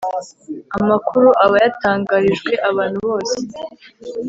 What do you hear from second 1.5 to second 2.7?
yatangarijwe